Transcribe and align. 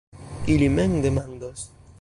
Ili 0.47 0.69
mem 0.77 0.97
demandos. 1.01 1.71